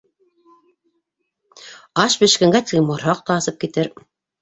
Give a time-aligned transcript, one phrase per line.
[2.07, 3.97] Аш бешкәнгә тиклем ҡорһаҡ та асып китер.